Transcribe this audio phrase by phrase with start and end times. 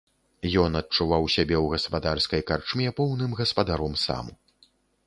[0.61, 4.35] Ён адчуваў сябе ў гаспадарскай карчме поўным гаспадаром сам.